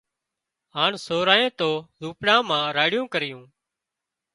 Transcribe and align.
هانَ 0.75 0.91
سورانئين 1.05 1.51
تو 1.59 1.69
زوپڙا 1.99 2.35
مان 2.49 2.63
راڙيون 2.77 3.05
ڪريون 3.13 3.43